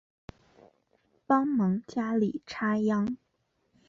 [1.27, 3.17] 帮忙家里插秧